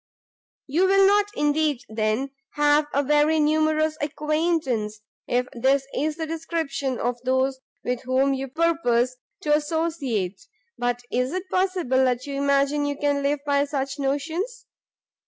[0.65, 6.99] "You will not, indeed, then, have a very numerous acquaintance, if this is the description
[6.99, 10.41] of those with whom you purpose to associate!
[10.75, 14.65] but is it possible you imagine you can live by such notions?